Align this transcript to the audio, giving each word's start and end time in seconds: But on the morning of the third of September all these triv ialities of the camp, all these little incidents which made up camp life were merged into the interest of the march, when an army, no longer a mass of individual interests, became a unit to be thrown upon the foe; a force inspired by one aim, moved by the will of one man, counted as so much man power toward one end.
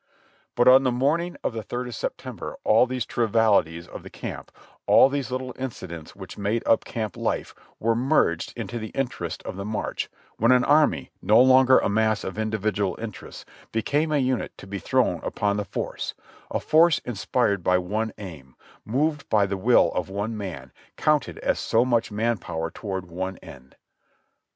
But 0.55 0.67
on 0.67 0.81
the 0.81 0.91
morning 0.91 1.37
of 1.43 1.53
the 1.53 1.61
third 1.61 1.87
of 1.87 1.93
September 1.93 2.55
all 2.63 2.87
these 2.87 3.05
triv 3.05 3.33
ialities 3.33 3.87
of 3.87 4.01
the 4.01 4.09
camp, 4.09 4.51
all 4.87 5.09
these 5.09 5.29
little 5.29 5.53
incidents 5.59 6.15
which 6.15 6.39
made 6.39 6.65
up 6.65 6.83
camp 6.83 7.15
life 7.15 7.53
were 7.79 7.93
merged 7.93 8.51
into 8.55 8.79
the 8.79 8.89
interest 8.97 9.43
of 9.43 9.57
the 9.57 9.63
march, 9.63 10.09
when 10.37 10.51
an 10.51 10.63
army, 10.63 11.11
no 11.21 11.39
longer 11.39 11.77
a 11.77 11.87
mass 11.87 12.23
of 12.23 12.39
individual 12.39 12.97
interests, 12.99 13.45
became 13.71 14.11
a 14.11 14.17
unit 14.17 14.57
to 14.57 14.65
be 14.65 14.79
thrown 14.79 15.19
upon 15.23 15.57
the 15.57 15.65
foe; 15.65 15.93
a 16.49 16.59
force 16.59 16.97
inspired 17.05 17.63
by 17.63 17.77
one 17.77 18.11
aim, 18.17 18.55
moved 18.83 19.29
by 19.29 19.45
the 19.45 19.55
will 19.55 19.91
of 19.93 20.09
one 20.09 20.35
man, 20.35 20.71
counted 20.97 21.37
as 21.43 21.59
so 21.59 21.85
much 21.85 22.11
man 22.11 22.39
power 22.39 22.71
toward 22.71 23.05
one 23.05 23.37
end. 23.37 23.75